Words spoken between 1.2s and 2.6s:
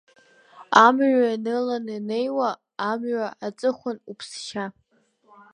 ианыланы инеиуа,